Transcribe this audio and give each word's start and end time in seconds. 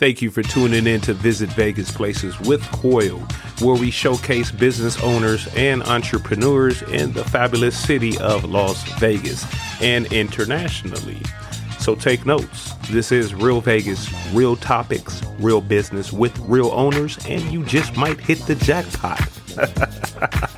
Thank 0.00 0.22
you 0.22 0.30
for 0.30 0.42
tuning 0.42 0.86
in 0.86 1.02
to 1.02 1.12
Visit 1.12 1.50
Vegas 1.50 1.90
Places 1.90 2.40
with 2.40 2.62
Coil, 2.72 3.18
where 3.60 3.76
we 3.76 3.90
showcase 3.90 4.50
business 4.50 4.98
owners 5.02 5.46
and 5.54 5.82
entrepreneurs 5.82 6.80
in 6.80 7.12
the 7.12 7.22
fabulous 7.22 7.76
city 7.76 8.16
of 8.16 8.46
Las 8.46 8.82
Vegas 8.98 9.44
and 9.82 10.10
internationally. 10.10 11.20
So 11.80 11.94
take 11.94 12.24
notes. 12.24 12.72
This 12.88 13.12
is 13.12 13.34
Real 13.34 13.60
Vegas, 13.60 14.10
real 14.32 14.56
topics, 14.56 15.20
real 15.38 15.60
business 15.60 16.14
with 16.14 16.34
real 16.38 16.70
owners, 16.70 17.18
and 17.26 17.42
you 17.52 17.62
just 17.66 17.94
might 17.98 18.18
hit 18.18 18.38
the 18.46 18.54
jackpot. 18.54 19.20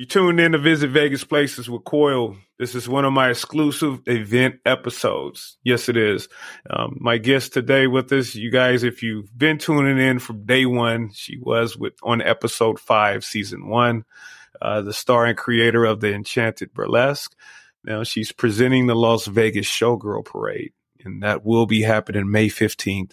You 0.00 0.06
tuned 0.06 0.40
in 0.40 0.52
to 0.52 0.58
Visit 0.58 0.88
Vegas 0.88 1.24
Places 1.24 1.68
with 1.68 1.84
Coil. 1.84 2.34
This 2.58 2.74
is 2.74 2.88
one 2.88 3.04
of 3.04 3.12
my 3.12 3.28
exclusive 3.28 4.00
event 4.06 4.54
episodes. 4.64 5.58
Yes, 5.62 5.90
it 5.90 5.98
is. 5.98 6.26
Um, 6.70 6.96
my 6.98 7.18
guest 7.18 7.52
today 7.52 7.86
with 7.86 8.10
us, 8.10 8.34
you 8.34 8.50
guys, 8.50 8.82
if 8.82 9.02
you've 9.02 9.28
been 9.36 9.58
tuning 9.58 9.98
in 9.98 10.18
from 10.18 10.46
day 10.46 10.64
one, 10.64 11.10
she 11.12 11.36
was 11.36 11.76
with 11.76 11.92
on 12.02 12.22
episode 12.22 12.80
five, 12.80 13.24
season 13.24 13.68
one, 13.68 14.06
uh, 14.62 14.80
the 14.80 14.94
star 14.94 15.26
and 15.26 15.36
creator 15.36 15.84
of 15.84 16.00
the 16.00 16.14
Enchanted 16.14 16.72
Burlesque. 16.72 17.36
Now 17.84 18.02
she's 18.02 18.32
presenting 18.32 18.86
the 18.86 18.96
Las 18.96 19.26
Vegas 19.26 19.66
Showgirl 19.66 20.24
Parade, 20.24 20.72
and 21.04 21.22
that 21.24 21.44
will 21.44 21.66
be 21.66 21.82
happening 21.82 22.30
May 22.30 22.48
15th. 22.48 23.12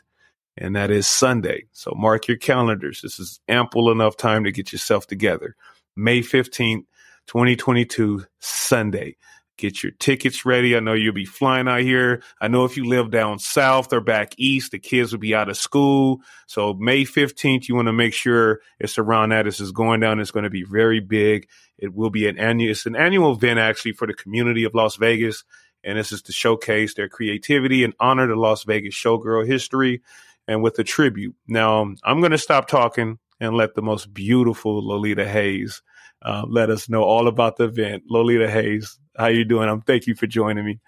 And 0.58 0.78
that 0.78 0.90
is 0.90 1.06
Sunday. 1.06 1.66
So 1.74 1.92
mark 1.98 2.30
your 2.30 2.38
calendars. 2.38 3.02
This 3.02 3.20
is 3.20 3.42
ample 3.50 3.92
enough 3.92 4.16
time 4.16 4.46
to 4.46 4.54
get 4.54 4.72
yourself 4.72 5.06
together. 5.06 5.58
May 5.98 6.22
15th, 6.22 6.86
2022, 7.26 8.24
Sunday. 8.40 9.18
Get 9.58 9.82
your 9.82 9.92
tickets 9.94 10.46
ready. 10.46 10.78
I 10.78 10.80
know 10.80 10.94
you'll 10.94 11.16
be 11.16 11.26
flying 11.26 11.68
out 11.68 11.82
here. 11.82 12.22
I 12.40 12.48
know 12.48 12.64
if 12.66 12.78
you 12.78 12.86
live 12.86 13.10
down 13.10 13.40
south 13.40 13.92
or 13.92 14.02
back 14.02 14.36
east, 14.38 14.72
the 14.72 14.78
kids 14.78 15.12
will 15.12 15.20
be 15.20 15.34
out 15.34 15.50
of 15.50 15.58
school. 15.58 16.22
So 16.46 16.76
May 16.76 17.06
15th, 17.06 17.68
you 17.68 17.74
want 17.74 17.88
to 17.88 17.94
make 17.94 18.14
sure 18.14 18.60
it's 18.80 19.00
around 19.00 19.30
that. 19.30 19.46
This 19.46 19.60
is 19.60 19.72
going 19.72 20.00
down. 20.00 20.20
It's 20.20 20.30
going 20.30 20.44
to 20.44 20.52
be 20.52 20.64
very 20.64 21.00
big. 21.00 21.50
It 21.80 21.96
will 21.96 22.12
be 22.12 22.28
an 22.28 22.38
annual, 22.38 22.70
it's 22.70 22.86
an 22.86 22.96
annual 22.96 23.34
event 23.34 23.58
actually 23.58 23.94
for 23.94 24.06
the 24.06 24.14
community 24.14 24.64
of 24.64 24.76
Las 24.76 24.96
Vegas. 24.98 25.44
And 25.84 25.98
this 25.98 26.12
is 26.12 26.22
to 26.24 26.32
showcase 26.32 26.94
their 26.94 27.10
creativity 27.10 27.84
and 27.84 27.96
honor 28.00 28.28
the 28.28 28.36
Las 28.36 28.64
Vegas 28.64 28.94
showgirl 28.94 29.48
history 29.48 30.04
and 30.48 30.62
with 30.62 30.78
a 30.78 30.84
tribute. 30.84 31.36
Now 31.48 31.82
I'm 32.04 32.20
going 32.20 32.32
to 32.32 32.38
stop 32.38 32.68
talking 32.68 33.18
and 33.40 33.56
let 33.56 33.74
the 33.74 33.82
most 33.82 34.14
beautiful 34.14 34.86
Lolita 34.86 35.28
Haze 35.28 35.82
uh, 36.22 36.46
let 36.48 36.70
us 36.70 36.90
know 36.90 37.04
all 37.04 37.28
about 37.28 37.58
the 37.58 37.66
event. 37.66 38.04
Lolita 38.10 38.50
Haze, 38.50 39.00
how 39.16 39.28
you 39.28 39.46
doing? 39.46 39.70
I'm 39.70 39.82
thank 39.82 40.08
you 40.08 40.16
for 40.16 40.28
joining 40.28 40.66
me. 40.66 40.80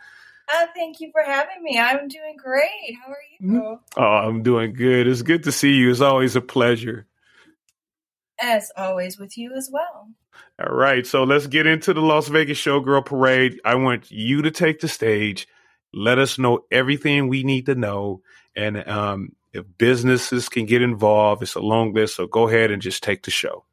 Uh, 0.52 0.66
thank 0.76 1.00
you 1.00 1.12
for 1.12 1.22
having 1.24 1.62
me. 1.62 1.80
I'm 1.80 2.08
doing 2.08 2.36
great. 2.36 2.96
How 3.04 3.12
are 3.12 3.18
you? 3.40 3.48
Mm-hmm. 3.48 4.02
Oh, 4.02 4.04
I'm 4.04 4.42
doing 4.42 4.74
good. 4.74 5.08
It's 5.08 5.22
good 5.22 5.44
to 5.44 5.52
see 5.52 5.74
you. 5.74 5.92
It's 5.92 6.02
always 6.02 6.36
a 6.36 6.42
pleasure. 6.42 7.06
As 8.42 8.72
always, 8.76 9.20
with 9.20 9.38
you 9.38 9.54
as 9.56 9.70
well. 9.72 10.10
All 10.60 10.76
right, 10.76 11.06
so 11.06 11.24
let's 11.24 11.48
get 11.48 11.68
into 11.68 11.94
the 11.94 12.02
Las 12.02 12.30
Vegas 12.30 12.58
Showgirl 12.58 13.06
Parade. 13.06 13.60
I 13.66 13.76
want 13.76 14.10
you 14.10 14.42
to 14.42 14.52
take 14.52 14.80
the 14.80 14.88
stage. 14.88 15.48
Let 15.94 16.20
us 16.20 16.40
know 16.40 16.66
everything 16.72 17.28
we 17.28 17.44
need 17.44 17.66
to 17.66 17.76
know, 17.76 18.22
and 18.56 18.88
um, 18.88 19.34
if 19.54 19.66
businesses 19.78 20.50
can 20.50 20.66
get 20.66 20.82
involved, 20.82 21.44
it's 21.44 21.56
a 21.56 21.60
long 21.60 21.94
list. 21.94 22.16
So 22.16 22.28
go 22.28 22.48
ahead 22.48 22.72
and 22.72 22.82
just 22.82 23.04
take 23.04 23.24
the 23.24 23.32
show. 23.32 23.66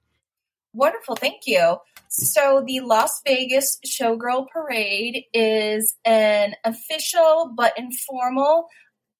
Wonderful. 0.77 1.17
Thank 1.17 1.47
you. 1.47 1.79
So, 2.09 2.63
the 2.67 2.81
Las 2.81 3.23
Vegas 3.27 3.79
Showgirl 3.87 4.49
Parade 4.53 5.25
is 5.33 5.97
an 6.05 6.55
official 6.65 7.51
but 7.57 7.73
informal 7.79 8.67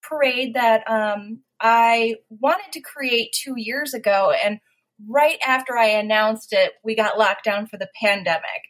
parade 0.03 0.53
that 0.53 0.83
um, 0.87 1.41
I 1.59 2.17
wanted 2.29 2.73
to 2.73 2.83
create 2.83 3.33
two 3.33 3.55
years 3.57 3.95
ago. 3.95 4.35
And 4.45 4.61
right 5.09 5.39
after 5.47 5.79
I 5.79 5.87
announced 5.87 6.53
it, 6.53 6.73
we 6.85 6.95
got 6.95 7.19
locked 7.19 7.45
down 7.45 7.67
for 7.67 7.79
the 7.79 7.89
pandemic. 7.99 8.61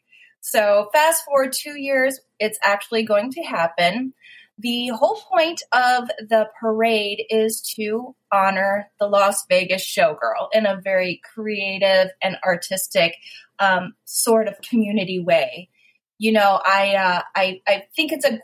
So, 0.41 0.89
fast 0.93 1.25
forward 1.25 1.53
two 1.53 1.77
years, 1.77 2.21
it's 2.39 2.59
actually 2.63 3.03
going 3.03 3.33
to 3.33 3.43
happen. 3.43 4.15
The 4.59 4.89
whole 4.89 5.21
point 5.31 5.61
of 5.73 6.09
the 6.19 6.49
parade 6.59 7.25
is 7.29 7.61
to 7.77 8.15
honor 8.33 8.91
the 8.99 9.07
Las 9.07 9.45
Vegas 9.49 9.85
showgirl 9.85 10.49
in 10.53 10.65
a 10.65 10.81
very 10.83 11.21
creative 11.35 12.09
and 12.23 12.39
artistic 12.45 13.15
um, 13.59 13.95
sort 14.05 14.49
of 14.49 14.61
community 14.63 15.21
way. 15.21 15.69
You 16.19 16.33
know, 16.33 16.61
I, 16.65 16.95
uh, 16.95 17.23
I 17.35 17.61
I 17.67 17.85
think 17.95 18.13
it's 18.13 18.25
a 18.25 18.41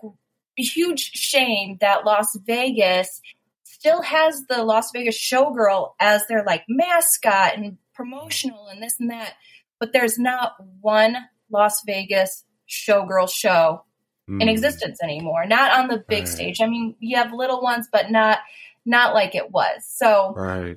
huge 0.57 1.13
shame 1.15 1.79
that 1.81 2.05
Las 2.05 2.37
Vegas 2.47 3.23
still 3.65 4.03
has 4.03 4.45
the 4.49 4.63
Las 4.63 4.91
Vegas 4.93 5.17
showgirl 5.17 5.93
as 5.99 6.27
their 6.29 6.45
like 6.45 6.65
mascot 6.69 7.57
and 7.57 7.79
promotional 7.95 8.67
and 8.67 8.83
this 8.83 8.97
and 9.01 9.11
that, 9.11 9.33
but 9.81 9.95
there's 9.95 10.19
not 10.19 10.53
one 10.81 11.17
Las 11.51 11.83
Vegas 11.87 12.45
showgirl 12.69 13.31
show 13.31 13.85
mm. 14.29 14.41
in 14.41 14.49
existence 14.49 14.99
anymore. 15.03 15.47
Not 15.47 15.73
on 15.73 15.89
the 15.89 16.05
big 16.09 16.21
right. 16.21 16.29
stage. 16.29 16.61
I 16.61 16.67
mean, 16.67 16.95
you 17.01 17.17
have 17.17 17.33
little 17.33 17.63
ones, 17.63 17.89
but 17.91 18.11
not 18.11 18.39
not 18.85 19.15
like 19.15 19.35
it 19.35 19.51
was. 19.51 19.85
So 19.87 20.35
right. 20.37 20.77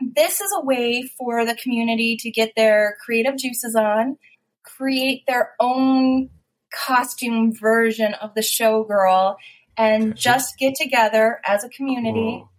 this 0.00 0.40
is 0.40 0.52
a 0.56 0.64
way 0.64 1.02
for 1.16 1.44
the 1.44 1.54
community 1.54 2.16
to 2.18 2.30
get 2.30 2.52
their 2.56 2.96
creative 3.04 3.36
juices 3.36 3.76
on, 3.76 4.18
create 4.64 5.24
their 5.26 5.54
own 5.60 6.30
costume 6.72 7.54
version 7.54 8.14
of 8.14 8.34
the 8.34 8.40
showgirl, 8.40 9.36
and 9.76 10.16
just 10.16 10.58
get 10.58 10.74
together 10.74 11.40
as 11.46 11.64
a 11.64 11.68
community. 11.68 12.38
Cool. 12.38 12.50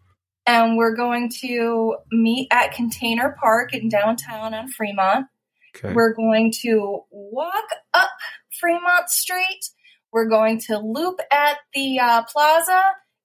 And 0.46 0.78
we're 0.78 0.96
going 0.96 1.30
to 1.42 1.98
meet 2.10 2.48
at 2.52 2.72
Container 2.72 3.36
Park 3.38 3.74
in 3.74 3.90
downtown 3.90 4.54
on 4.54 4.70
Fremont. 4.70 5.28
Okay. 5.76 5.94
We're 5.94 6.14
going 6.14 6.54
to 6.62 7.02
walk 7.12 7.66
up 7.94 8.10
Fremont 8.58 9.10
Street 9.10 9.70
we're 10.18 10.28
going 10.28 10.60
to 10.60 10.80
loop 10.80 11.20
at 11.32 11.58
the 11.76 12.00
uh, 12.00 12.24
plaza 12.24 12.82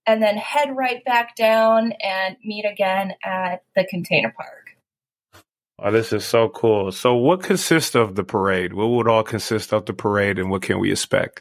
and 0.07 0.23
then 0.23 0.37
head 0.37 0.77
right 0.77 1.03
back 1.07 1.35
down 1.37 1.93
and 2.03 2.37
meet 2.45 2.67
again 2.67 3.15
at 3.25 3.63
the 3.75 3.87
container 3.89 4.31
park. 4.37 4.77
Oh, 5.79 5.91
this 5.91 6.13
is 6.13 6.23
so 6.23 6.51
cool. 6.51 6.93
So, 6.93 7.15
what 7.15 7.43
consists 7.43 7.95
of 7.95 8.15
the 8.15 8.25
parade? 8.25 8.75
What 8.75 8.91
would 8.91 9.09
all 9.09 9.23
consist 9.23 9.73
of 9.73 9.87
the 9.87 9.95
parade, 9.95 10.39
and 10.39 10.51
what 10.51 10.61
can 10.61 10.81
we 10.81 10.93
expect? 10.93 11.41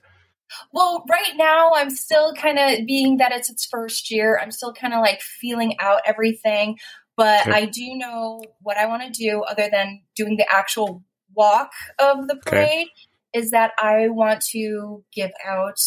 Well, 0.72 1.04
right 1.12 1.34
now, 1.36 1.72
I'm 1.76 1.90
still 1.90 2.34
kind 2.34 2.58
of 2.58 2.86
being 2.86 3.18
that 3.18 3.34
it's 3.34 3.50
its 3.50 3.66
first 3.66 4.10
year. 4.10 4.40
I'm 4.42 4.52
still 4.52 4.72
kind 4.72 4.94
of 4.94 5.02
like 5.02 5.20
feeling 5.20 5.76
out 5.80 6.00
everything, 6.06 6.78
but 7.18 7.42
okay. 7.42 7.52
I 7.52 7.66
do 7.66 7.96
know 7.96 8.42
what 8.62 8.78
I 8.78 8.86
want 8.86 9.04
to 9.04 9.10
do 9.12 9.44
other 9.44 9.68
than 9.70 10.02
doing 10.16 10.38
the 10.38 10.48
actual 10.50 11.04
walk 11.36 11.72
of 12.00 12.30
the 12.30 12.38
parade. 12.38 12.88
Okay 12.88 12.90
is 13.34 13.52
that 13.52 13.72
I 13.78 14.10
want 14.10 14.42
to 14.52 15.04
give 15.14 15.32
out 15.46 15.80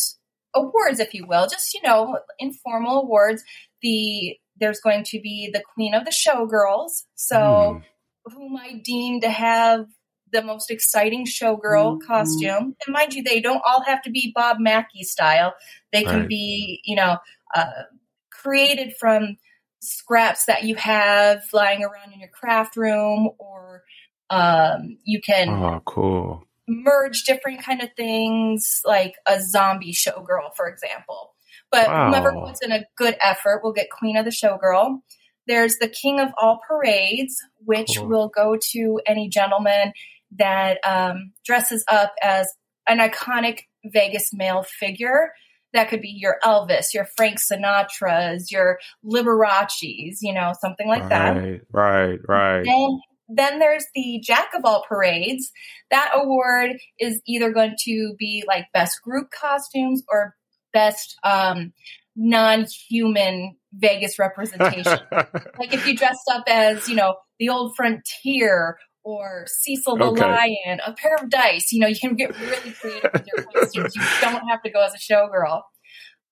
awards, 0.55 1.01
if 1.01 1.15
you 1.15 1.27
will, 1.27 1.47
just 1.47 1.75
you 1.75 1.83
know, 1.83 2.19
informal 2.39 3.03
awards. 3.03 3.43
The 3.83 4.37
there's 4.59 4.81
going 4.81 5.05
to 5.05 5.21
be 5.21 5.51
the 5.53 5.63
Queen 5.75 5.95
of 5.95 6.05
the 6.05 6.11
Showgirls, 6.11 7.05
so 7.15 7.37
mm. 7.37 7.83
whom 8.25 8.57
I 8.57 8.81
deem 8.85 9.21
to 9.21 9.31
have 9.31 9.87
the 10.33 10.43
most 10.43 10.71
exciting 10.71 11.27
showgirl 11.27 11.99
mm-hmm. 11.99 12.07
costume. 12.07 12.77
And 12.87 12.93
mind 12.93 13.15
you, 13.15 13.23
they 13.23 13.41
don't 13.41 13.63
all 13.67 13.83
have 13.85 14.03
to 14.03 14.11
be 14.11 14.33
Bob 14.35 14.59
Mackie 14.59 15.05
style. 15.05 15.55
They 15.93 16.03
can 16.03 16.21
right. 16.21 16.29
be, 16.29 16.81
you 16.85 16.97
know, 16.97 17.19
uh, 17.55 17.85
created 18.33 18.95
from 18.99 19.37
scraps 19.81 20.47
that 20.47 20.65
you 20.65 20.75
have 20.77 21.43
lying 21.53 21.85
around 21.85 22.13
in 22.13 22.21
your 22.21 22.31
craft 22.31 22.77
room, 22.77 23.31
or 23.39 23.83
um, 24.31 24.99
you 25.05 25.21
can. 25.21 25.49
Oh, 25.49 25.83
cool 25.85 26.47
merge 26.69 27.25
different 27.25 27.63
kind 27.63 27.83
of 27.83 27.91
things, 27.97 28.81
like 28.85 29.15
a 29.27 29.41
zombie 29.41 29.93
showgirl, 29.93 30.55
for 30.57 30.69
example. 30.69 31.35
But 31.71 31.89
wow. 31.89 32.09
whoever 32.09 32.33
puts 32.33 32.63
in 32.63 32.73
a 32.73 32.85
good 32.97 33.17
effort 33.21 33.63
will 33.63 33.73
get 33.73 33.91
Queen 33.91 34.17
of 34.17 34.25
the 34.25 34.31
Showgirl. 34.31 35.01
There's 35.47 35.77
the 35.79 35.89
King 35.89 36.21
of 36.21 36.31
All 36.41 36.61
Parades, 36.67 37.37
which 37.59 37.97
cool. 37.97 38.07
will 38.07 38.29
go 38.29 38.57
to 38.73 39.01
any 39.07 39.29
gentleman 39.29 39.93
that 40.37 40.79
um, 40.87 41.33
dresses 41.45 41.85
up 41.89 42.15
as 42.23 42.49
an 42.89 42.99
iconic 42.99 43.63
Vegas 43.85 44.33
male 44.33 44.63
figure. 44.63 45.33
That 45.73 45.89
could 45.89 46.01
be 46.01 46.15
your 46.17 46.39
Elvis, 46.45 46.95
your 46.95 47.09
Frank 47.17 47.39
Sinatra's, 47.41 48.53
your 48.53 48.79
Liberace's, 49.03 50.23
you 50.23 50.33
know, 50.33 50.53
something 50.61 50.87
like 50.87 51.03
right, 51.03 51.11
that. 51.11 51.61
Right, 51.73 52.21
right. 52.29 52.65
Then 52.65 53.01
then 53.29 53.59
there's 53.59 53.87
the 53.95 54.21
Jack 54.23 54.51
of 54.55 54.63
all 54.65 54.85
parades. 54.89 55.51
That 55.91 56.11
award 56.15 56.73
is 56.99 57.21
either 57.27 57.53
going 57.53 57.77
to 57.85 58.15
be 58.19 58.45
like 58.47 58.67
best 58.73 59.01
group 59.03 59.31
costumes 59.31 60.03
or 60.09 60.35
best 60.73 61.17
um, 61.25 61.73
non-human 62.17 63.57
Vegas 63.73 64.19
representation. 64.19 64.99
like 65.13 65.73
if 65.73 65.87
you 65.87 65.97
dressed 65.97 66.31
up 66.31 66.45
as, 66.49 66.89
you 66.89 66.97
know, 66.97 67.17
the 67.39 67.49
old 67.49 67.75
frontier 67.77 68.79
or 69.05 69.45
Cecil 69.47 69.97
the 69.97 70.05
okay. 70.05 70.25
lion, 70.25 70.81
a 70.85 70.93
pair 70.93 71.17
of 71.17 71.29
dice. 71.29 71.73
You 71.73 71.81
know, 71.81 71.87
you 71.87 71.99
can 71.99 72.17
get 72.17 72.39
really 72.41 72.73
creative 72.73 73.11
with 73.13 73.27
your 73.27 73.45
costumes. 73.45 73.95
You 73.95 74.03
don't 74.21 74.49
have 74.49 74.63
to 74.63 74.71
go 74.71 74.83
as 74.83 74.95
a 74.95 74.99
showgirl. 74.99 75.63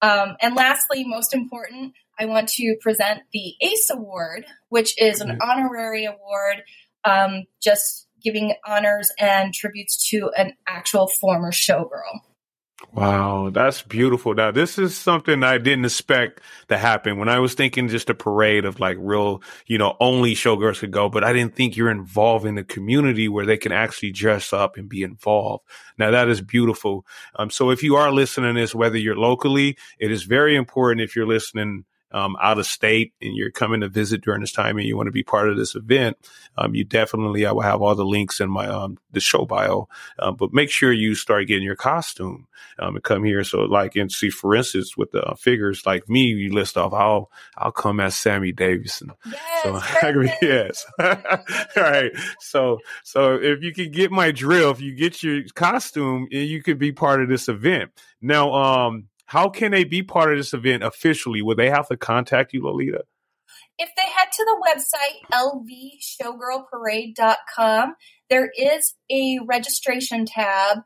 Um, 0.00 0.36
and 0.40 0.56
lastly, 0.56 1.04
most 1.04 1.34
important, 1.34 1.92
I 2.22 2.26
want 2.26 2.48
to 2.50 2.76
present 2.80 3.22
the 3.32 3.54
ACE 3.60 3.90
Award, 3.90 4.46
which 4.68 5.00
is 5.00 5.20
an 5.20 5.30
mm-hmm. 5.30 5.50
honorary 5.50 6.04
award, 6.04 6.62
um, 7.04 7.46
just 7.60 8.06
giving 8.22 8.54
honors 8.64 9.10
and 9.18 9.52
tributes 9.52 10.08
to 10.10 10.30
an 10.36 10.52
actual 10.68 11.08
former 11.08 11.50
showgirl. 11.50 12.20
Wow, 12.92 13.50
that's 13.50 13.82
beautiful. 13.82 14.34
Now, 14.34 14.50
this 14.50 14.78
is 14.78 14.96
something 14.96 15.42
I 15.42 15.58
didn't 15.58 15.84
expect 15.84 16.40
to 16.68 16.76
happen 16.76 17.18
when 17.18 17.28
I 17.28 17.38
was 17.38 17.54
thinking 17.54 17.88
just 17.88 18.10
a 18.10 18.14
parade 18.14 18.64
of 18.64 18.80
like 18.80 18.96
real, 19.00 19.42
you 19.66 19.78
know, 19.78 19.96
only 19.98 20.34
showgirls 20.34 20.80
could 20.80 20.90
go, 20.90 21.08
but 21.08 21.24
I 21.24 21.32
didn't 21.32 21.56
think 21.56 21.76
you're 21.76 21.90
involved 21.90 22.44
in 22.44 22.54
the 22.54 22.64
community 22.64 23.28
where 23.28 23.46
they 23.46 23.56
can 23.56 23.72
actually 23.72 24.12
dress 24.12 24.52
up 24.52 24.76
and 24.76 24.88
be 24.88 25.02
involved. 25.02 25.64
Now, 25.98 26.10
that 26.10 26.28
is 26.28 26.40
beautiful. 26.40 27.06
Um, 27.36 27.50
so 27.50 27.70
if 27.70 27.82
you 27.82 27.96
are 27.96 28.12
listening 28.12 28.54
to 28.54 28.60
this, 28.60 28.74
whether 28.74 28.98
you're 28.98 29.16
locally, 29.16 29.76
it 29.98 30.10
is 30.10 30.24
very 30.24 30.54
important 30.54 31.02
if 31.02 31.16
you're 31.16 31.26
listening 31.26 31.84
um, 32.12 32.36
out 32.40 32.58
of 32.58 32.66
state 32.66 33.12
and 33.20 33.34
you're 33.34 33.50
coming 33.50 33.80
to 33.80 33.88
visit 33.88 34.22
during 34.22 34.40
this 34.40 34.52
time 34.52 34.78
and 34.78 34.86
you 34.86 34.96
want 34.96 35.06
to 35.06 35.12
be 35.12 35.22
part 35.22 35.48
of 35.48 35.56
this 35.56 35.74
event, 35.74 36.16
um, 36.56 36.74
you 36.74 36.84
definitely, 36.84 37.46
I 37.46 37.52
will 37.52 37.62
have 37.62 37.80
all 37.80 37.94
the 37.94 38.04
links 38.04 38.40
in 38.40 38.50
my, 38.50 38.66
um, 38.66 38.98
the 39.12 39.20
show 39.20 39.44
bio. 39.44 39.88
Um, 40.18 40.36
but 40.36 40.52
make 40.52 40.70
sure 40.70 40.92
you 40.92 41.14
start 41.14 41.46
getting 41.46 41.64
your 41.64 41.76
costume, 41.76 42.46
um, 42.78 42.94
and 42.94 43.04
come 43.04 43.24
here. 43.24 43.44
So 43.44 43.60
like, 43.60 43.96
and 43.96 44.10
see, 44.10 44.30
for 44.30 44.54
instance, 44.54 44.96
with 44.96 45.12
the 45.12 45.34
figures 45.38 45.84
like 45.86 46.08
me, 46.08 46.26
you 46.26 46.52
list 46.52 46.76
off, 46.76 46.92
I'll, 46.92 47.30
I'll 47.56 47.72
come 47.72 48.00
as 48.00 48.14
Sammy 48.14 48.52
Davidson. 48.52 49.12
Yes. 49.26 49.62
So, 49.62 50.22
yes. 50.42 50.86
all 51.76 51.82
right. 51.82 52.12
So, 52.40 52.78
so 53.02 53.34
if 53.34 53.62
you 53.62 53.72
can 53.72 53.90
get 53.90 54.10
my 54.10 54.30
drill, 54.30 54.70
if 54.70 54.80
you 54.80 54.94
get 54.94 55.22
your 55.22 55.42
costume, 55.54 56.28
you 56.30 56.62
could 56.62 56.78
be 56.78 56.92
part 56.92 57.22
of 57.22 57.28
this 57.28 57.48
event. 57.48 57.90
Now, 58.20 58.52
um, 58.52 59.08
how 59.26 59.48
can 59.48 59.72
they 59.72 59.84
be 59.84 60.02
part 60.02 60.32
of 60.32 60.38
this 60.38 60.52
event 60.52 60.82
officially? 60.82 61.42
Will 61.42 61.56
they 61.56 61.70
have 61.70 61.88
to 61.88 61.96
contact 61.96 62.52
you, 62.52 62.62
Lolita? 62.62 63.04
If 63.78 63.90
they 63.96 64.02
head 64.02 64.28
to 64.32 64.44
the 64.44 64.62
website 64.68 65.22
lvshowgirlparade.com, 66.22 67.94
there 68.28 68.50
is 68.56 68.94
a 69.10 69.38
registration 69.46 70.26
tab. 70.26 70.78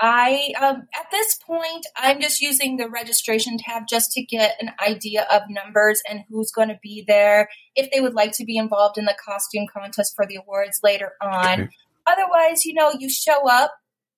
I 0.00 0.52
um, 0.60 0.86
at 0.94 1.10
this 1.10 1.34
point 1.44 1.84
I'm 1.96 2.20
just 2.20 2.40
using 2.40 2.76
the 2.76 2.88
registration 2.88 3.58
tab 3.58 3.88
just 3.88 4.12
to 4.12 4.22
get 4.22 4.54
an 4.60 4.70
idea 4.80 5.26
of 5.30 5.42
numbers 5.48 6.00
and 6.08 6.22
who's 6.28 6.52
going 6.52 6.68
to 6.68 6.78
be 6.80 7.02
there 7.06 7.48
if 7.74 7.90
they 7.90 8.00
would 8.00 8.14
like 8.14 8.30
to 8.34 8.44
be 8.44 8.56
involved 8.56 8.96
in 8.96 9.06
the 9.06 9.16
costume 9.24 9.66
contest 9.72 10.14
for 10.14 10.24
the 10.24 10.36
awards 10.36 10.78
later 10.84 11.14
on. 11.20 11.62
Okay. 11.62 11.68
Otherwise, 12.06 12.64
you 12.64 12.74
know, 12.74 12.92
you 12.96 13.10
show 13.10 13.48
up, 13.48 13.72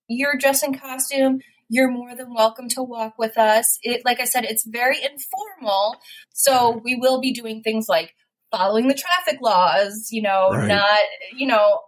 you're 0.06 0.36
dressed 0.36 0.62
in 0.62 0.78
costume, 0.78 1.40
you're 1.70 1.90
more 1.90 2.16
than 2.16 2.34
welcome 2.34 2.68
to 2.68 2.82
walk 2.82 3.14
with 3.16 3.38
us. 3.38 3.78
It, 3.82 4.02
like 4.04 4.20
I 4.20 4.24
said, 4.24 4.44
it's 4.44 4.66
very 4.66 4.98
informal. 5.02 5.96
So 6.32 6.80
we 6.84 6.96
will 6.96 7.20
be 7.20 7.32
doing 7.32 7.62
things 7.62 7.86
like 7.88 8.12
following 8.50 8.88
the 8.88 8.94
traffic 8.94 9.40
laws, 9.40 10.08
you 10.10 10.20
know, 10.20 10.50
right. 10.50 10.66
not, 10.66 10.98
you 11.36 11.46
know, 11.46 11.78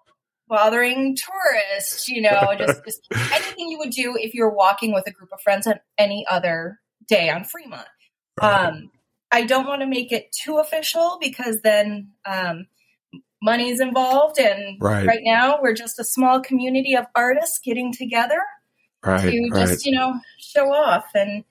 bothering 0.46 1.16
tourists, 1.16 2.08
you 2.08 2.22
know, 2.22 2.54
just, 2.58 2.84
just 2.84 3.00
anything 3.12 3.70
you 3.70 3.78
would 3.78 3.90
do 3.90 4.14
if 4.16 4.34
you're 4.34 4.54
walking 4.54 4.94
with 4.94 5.04
a 5.08 5.10
group 5.10 5.30
of 5.32 5.40
friends 5.40 5.66
on 5.66 5.74
any 5.98 6.24
other 6.30 6.78
day 7.08 7.28
on 7.28 7.42
Fremont. 7.42 7.88
Right. 8.40 8.66
Um, 8.66 8.92
I 9.32 9.44
don't 9.44 9.66
want 9.66 9.80
to 9.82 9.88
make 9.88 10.12
it 10.12 10.30
too 10.44 10.58
official 10.58 11.18
because 11.20 11.60
then 11.64 12.12
um, 12.24 12.66
money's 13.42 13.80
involved. 13.80 14.38
And 14.38 14.76
right. 14.80 15.08
right 15.08 15.22
now, 15.24 15.58
we're 15.60 15.74
just 15.74 15.98
a 15.98 16.04
small 16.04 16.40
community 16.40 16.94
of 16.94 17.06
artists 17.16 17.58
getting 17.64 17.92
together 17.92 18.38
right, 19.04 19.30
to 19.30 19.48
right. 19.52 19.68
just 19.68 19.86
you 19.86 19.92
know 19.92 20.18
show 20.38 20.72
off 20.72 21.04
and 21.14 21.44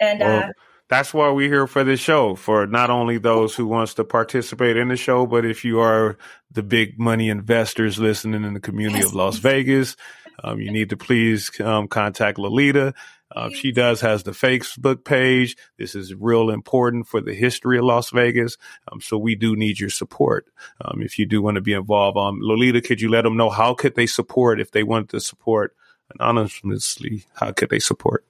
and 0.00 0.20
well, 0.20 0.44
uh, 0.44 0.48
that's 0.88 1.14
why 1.14 1.30
we're 1.30 1.48
here 1.48 1.66
for 1.66 1.84
this 1.84 2.00
show 2.00 2.34
for 2.34 2.66
not 2.66 2.90
only 2.90 3.18
those 3.18 3.54
who 3.54 3.66
wants 3.66 3.94
to 3.94 4.04
participate 4.04 4.76
in 4.76 4.88
the 4.88 4.96
show 4.96 5.26
but 5.26 5.44
if 5.44 5.64
you 5.64 5.80
are 5.80 6.16
the 6.50 6.62
big 6.62 6.98
money 6.98 7.28
investors 7.28 7.98
listening 7.98 8.44
in 8.44 8.54
the 8.54 8.60
community 8.60 8.98
yes. 8.98 9.08
of 9.08 9.14
las 9.14 9.38
vegas 9.38 9.96
um, 10.42 10.60
you 10.60 10.70
need 10.70 10.90
to 10.90 10.96
please 10.96 11.50
um, 11.60 11.88
contact 11.88 12.38
lolita 12.38 12.94
uh, 13.34 13.50
she 13.50 13.72
does 13.72 14.00
has 14.00 14.22
the 14.22 14.30
Facebook 14.30 15.04
page. 15.04 15.56
This 15.76 15.94
is 15.94 16.14
real 16.14 16.50
important 16.50 17.08
for 17.08 17.20
the 17.20 17.34
history 17.34 17.78
of 17.78 17.84
Las 17.84 18.10
Vegas. 18.10 18.56
Um, 18.90 19.00
so 19.00 19.18
we 19.18 19.34
do 19.34 19.56
need 19.56 19.80
your 19.80 19.90
support. 19.90 20.46
Um, 20.80 21.02
if 21.02 21.18
you 21.18 21.26
do 21.26 21.42
want 21.42 21.56
to 21.56 21.60
be 21.60 21.72
involved, 21.72 22.16
um, 22.16 22.38
Lolita, 22.40 22.80
could 22.80 23.00
you 23.00 23.10
let 23.10 23.22
them 23.22 23.36
know 23.36 23.50
how 23.50 23.74
could 23.74 23.96
they 23.96 24.06
support 24.06 24.60
if 24.60 24.70
they 24.70 24.82
want 24.82 25.08
to 25.10 25.20
support 25.20 25.74
anonymously, 26.18 27.24
how 27.34 27.52
could 27.52 27.70
they 27.70 27.78
support? 27.78 28.24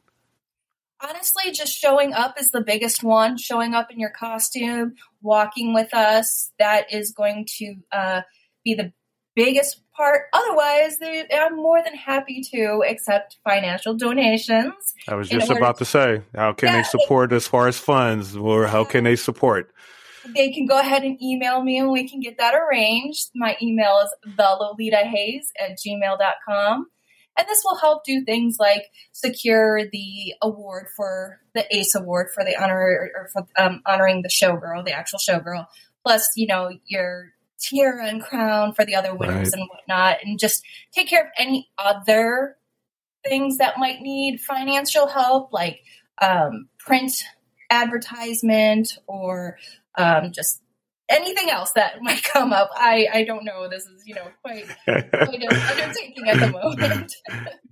Honestly, 1.00 1.52
just 1.52 1.72
showing 1.76 2.12
up 2.12 2.40
is 2.40 2.50
the 2.50 2.62
biggest 2.62 3.02
one. 3.02 3.36
Showing 3.36 3.74
up 3.74 3.90
in 3.90 3.98
your 3.98 4.10
costume, 4.10 4.94
walking 5.22 5.74
with 5.74 5.92
us, 5.92 6.50
that 6.58 6.92
is 6.92 7.12
going 7.12 7.46
to 7.58 7.76
uh, 7.92 8.22
be 8.64 8.74
the 8.74 8.92
biggest 9.34 9.82
part. 9.94 10.22
Otherwise, 10.32 10.98
they, 10.98 11.26
I'm 11.32 11.56
more 11.56 11.82
than 11.82 11.94
happy 11.94 12.42
to 12.54 12.84
accept 12.88 13.38
financial 13.44 13.94
donations. 13.94 14.94
I 15.08 15.14
was 15.14 15.28
just 15.28 15.50
about 15.50 15.78
to 15.78 15.84
say, 15.84 16.22
how 16.34 16.52
can 16.52 16.68
yeah, 16.68 16.76
they 16.76 16.82
support 16.84 17.32
as 17.32 17.46
far 17.46 17.68
as 17.68 17.78
funds, 17.78 18.36
or 18.36 18.66
how 18.66 18.84
can 18.84 19.04
they 19.04 19.16
support? 19.16 19.72
They 20.34 20.50
can 20.52 20.64
go 20.64 20.80
ahead 20.80 21.02
and 21.02 21.20
email 21.22 21.62
me 21.62 21.78
and 21.78 21.90
we 21.90 22.08
can 22.08 22.20
get 22.20 22.38
that 22.38 22.54
arranged. 22.54 23.30
My 23.34 23.56
email 23.60 24.00
is 24.02 24.14
thelolitahaze 24.38 25.48
at 25.60 25.78
gmail.com. 25.78 26.86
And 27.36 27.48
this 27.48 27.62
will 27.64 27.76
help 27.76 28.04
do 28.04 28.24
things 28.24 28.58
like 28.60 28.90
secure 29.12 29.88
the 29.90 30.34
award 30.40 30.86
for 30.96 31.40
the 31.54 31.64
ACE 31.74 31.94
award 31.94 32.28
for 32.32 32.44
the 32.44 32.56
honor 32.60 33.10
or 33.14 33.28
for 33.32 33.46
um, 33.58 33.82
honoring 33.86 34.22
the 34.22 34.28
showgirl, 34.28 34.84
the 34.84 34.92
actual 34.92 35.18
showgirl. 35.18 35.66
Plus, 36.04 36.30
you 36.36 36.46
know, 36.46 36.70
your 36.86 37.32
tiara 37.58 38.06
and 38.06 38.22
crown 38.22 38.72
for 38.72 38.84
the 38.84 38.94
other 38.94 39.14
winners 39.14 39.52
right. 39.52 39.60
and 39.60 39.68
whatnot, 39.68 40.18
and 40.22 40.38
just 40.38 40.62
take 40.92 41.08
care 41.08 41.22
of 41.22 41.28
any 41.38 41.68
other 41.78 42.56
things 43.26 43.58
that 43.58 43.78
might 43.78 44.00
need 44.00 44.40
financial 44.40 45.06
help, 45.06 45.52
like 45.52 45.80
um, 46.20 46.68
print 46.78 47.24
advertisement 47.70 48.98
or 49.06 49.58
um, 49.96 50.32
just 50.32 50.60
anything 51.08 51.50
else 51.50 51.72
that 51.72 51.96
might 52.02 52.22
come 52.22 52.52
up. 52.52 52.70
I, 52.74 53.06
I 53.12 53.24
don't 53.24 53.44
know. 53.44 53.68
This 53.68 53.84
is, 53.84 54.06
you 54.06 54.14
know, 54.14 54.26
quite, 54.42 54.66
quite 54.84 55.10
undertaking 55.12 56.28
at 56.28 56.40
the 56.40 56.50
moment. 56.62 57.12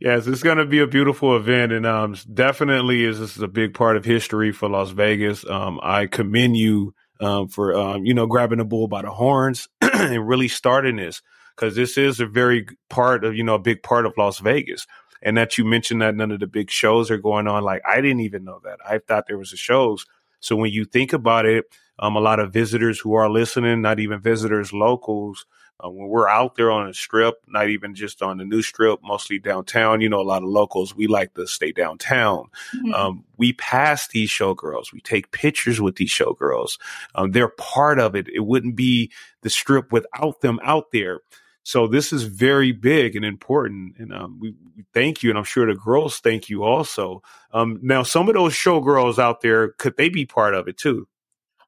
yes, 0.00 0.26
it's 0.26 0.42
going 0.42 0.58
to 0.58 0.66
be 0.66 0.80
a 0.80 0.86
beautiful 0.86 1.36
event. 1.36 1.72
And 1.72 1.86
um, 1.86 2.16
definitely 2.32 3.04
is 3.04 3.18
this 3.18 3.36
is 3.36 3.42
a 3.42 3.48
big 3.48 3.74
part 3.74 3.96
of 3.96 4.04
history 4.04 4.52
for 4.52 4.68
Las 4.68 4.90
Vegas. 4.90 5.48
Um, 5.48 5.80
I 5.82 6.06
commend 6.06 6.56
you 6.56 6.94
um, 7.20 7.48
for, 7.48 7.74
um, 7.74 8.04
you 8.04 8.14
know, 8.14 8.26
grabbing 8.26 8.58
the 8.58 8.64
bull 8.64 8.88
by 8.88 9.02
the 9.02 9.10
horns 9.10 9.68
and 9.80 10.26
really 10.26 10.48
starting 10.48 10.96
this 10.96 11.22
because 11.54 11.76
this 11.76 11.96
is 11.96 12.20
a 12.20 12.26
very 12.26 12.66
part 12.88 13.24
of, 13.24 13.36
you 13.36 13.44
know, 13.44 13.54
a 13.54 13.60
big 13.60 13.82
part 13.82 14.06
of 14.06 14.14
Las 14.16 14.38
Vegas. 14.40 14.86
And 15.24 15.36
that 15.36 15.56
you 15.56 15.64
mentioned 15.64 16.02
that 16.02 16.16
none 16.16 16.32
of 16.32 16.40
the 16.40 16.48
big 16.48 16.68
shows 16.68 17.08
are 17.08 17.18
going 17.18 17.46
on. 17.46 17.62
Like, 17.62 17.82
I 17.88 18.00
didn't 18.00 18.20
even 18.20 18.42
know 18.42 18.60
that. 18.64 18.80
I 18.84 18.98
thought 18.98 19.26
there 19.28 19.38
was 19.38 19.52
a 19.52 19.56
shows. 19.56 20.04
So 20.40 20.56
when 20.56 20.72
you 20.72 20.84
think 20.84 21.12
about 21.12 21.46
it, 21.46 21.66
um, 22.02 22.16
a 22.16 22.20
lot 22.20 22.40
of 22.40 22.52
visitors 22.52 22.98
who 22.98 23.14
are 23.14 23.30
listening, 23.30 23.80
not 23.80 24.00
even 24.00 24.20
visitors, 24.20 24.72
locals. 24.72 25.46
Uh, 25.82 25.88
when 25.88 26.08
we're 26.08 26.28
out 26.28 26.56
there 26.56 26.70
on 26.70 26.88
the 26.88 26.94
strip, 26.94 27.36
not 27.46 27.68
even 27.68 27.94
just 27.94 28.22
on 28.22 28.38
the 28.38 28.44
new 28.44 28.60
strip, 28.60 28.98
mostly 29.02 29.38
downtown, 29.38 30.00
you 30.00 30.08
know, 30.08 30.20
a 30.20 30.22
lot 30.22 30.42
of 30.42 30.48
locals, 30.48 30.96
we 30.96 31.06
like 31.06 31.32
to 31.34 31.46
stay 31.46 31.70
downtown. 31.70 32.46
Mm-hmm. 32.76 32.92
Um, 32.92 33.24
we 33.36 33.52
pass 33.52 34.08
these 34.08 34.30
showgirls. 34.30 34.92
We 34.92 35.00
take 35.00 35.30
pictures 35.30 35.80
with 35.80 35.96
these 35.96 36.10
showgirls. 36.10 36.78
Um, 37.14 37.30
they're 37.30 37.48
part 37.48 38.00
of 38.00 38.16
it. 38.16 38.28
It 38.28 38.40
wouldn't 38.46 38.76
be 38.76 39.12
the 39.42 39.50
strip 39.50 39.92
without 39.92 40.40
them 40.40 40.58
out 40.64 40.90
there. 40.92 41.20
So 41.64 41.86
this 41.86 42.12
is 42.12 42.24
very 42.24 42.72
big 42.72 43.14
and 43.14 43.24
important, 43.24 43.94
and 43.98 44.12
um, 44.12 44.38
we, 44.40 44.56
we, 44.76 44.84
thank 44.92 45.22
you, 45.22 45.30
and 45.30 45.38
I'm 45.38 45.44
sure 45.44 45.64
the 45.64 45.78
girls 45.78 46.18
thank 46.18 46.48
you 46.48 46.64
also. 46.64 47.22
Um, 47.52 47.78
now, 47.80 48.02
some 48.02 48.28
of 48.28 48.34
those 48.34 48.52
showgirls 48.52 49.20
out 49.20 49.42
there, 49.42 49.68
could 49.68 49.96
they 49.96 50.08
be 50.08 50.26
part 50.26 50.54
of 50.54 50.66
it 50.66 50.76
too? 50.76 51.06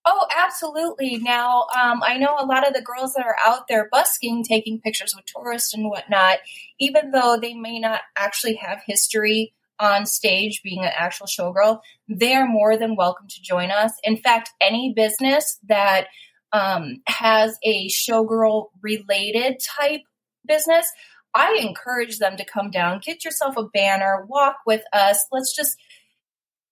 Oh, 0.07 0.27
absolutely. 0.37 1.17
Now, 1.17 1.65
um, 1.81 2.03
I 2.03 2.19
know 2.19 2.37
a 2.39 2.45
lot 2.45 2.67
of 2.67 2.75
the 2.75 2.83
girls 2.83 3.15
that 3.15 3.25
are 3.25 3.37
out 3.43 3.69
there 3.69 3.89
busking, 3.91 4.45
taking 4.45 4.81
pictures 4.81 5.15
with 5.17 5.25
tourists 5.25 5.73
and 5.73 5.89
whatnot, 5.89 6.39
even 6.79 7.11
though 7.11 7.39
they 7.41 7.55
may 7.55 7.79
not 7.79 8.03
actually 8.17 8.57
have 8.57 8.83
history 8.87 9.55
on 9.81 10.05
stage 10.07 10.63
being 10.63 10.85
an 10.85 10.93
actual 10.97 11.27
showgirl, 11.27 11.81
they 12.09 12.35
are 12.35 12.47
more 12.47 12.77
than 12.77 12.97
welcome 12.97 13.27
to 13.29 13.43
join 13.43 13.71
us. 13.71 13.93
In 14.05 14.17
fact, 14.17 14.51
any 14.61 14.93
business 14.95 15.59
that 15.69 16.07
um, 16.53 17.03
has 17.07 17.59
a 17.65 17.89
showgirl 17.89 18.69
related 18.83 19.59
type 19.61 20.03
business, 20.47 20.87
I 21.35 21.59
encourage 21.61 22.19
them 22.19 22.37
to 22.37 22.45
come 22.45 22.71
down, 22.71 23.01
get 23.03 23.25
yourself 23.25 23.57
a 23.57 23.65
banner, 23.65 24.25
walk 24.29 24.59
with 24.67 24.83
us. 24.93 25.27
Let's 25.33 25.55
just 25.57 25.77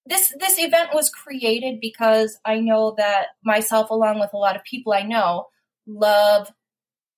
this 0.06 0.32
this 0.38 0.58
event 0.58 0.90
was 0.94 1.10
created 1.10 1.78
because 1.80 2.38
I 2.44 2.60
know 2.60 2.94
that 2.98 3.28
myself, 3.44 3.90
along 3.90 4.20
with 4.20 4.30
a 4.32 4.38
lot 4.38 4.56
of 4.56 4.64
people 4.64 4.92
I 4.92 5.02
know, 5.02 5.46
love 5.86 6.50